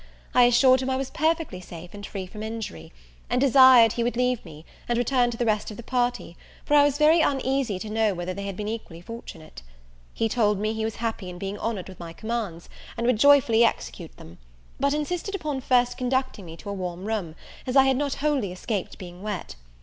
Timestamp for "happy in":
10.95-11.37